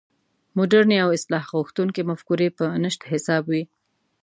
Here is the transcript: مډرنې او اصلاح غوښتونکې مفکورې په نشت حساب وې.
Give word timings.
مډرنې 0.57 0.97
او 1.03 1.09
اصلاح 1.17 1.43
غوښتونکې 1.55 2.07
مفکورې 2.09 2.47
په 2.57 2.65
نشت 2.83 3.01
حساب 3.11 3.43
وې. 3.51 3.63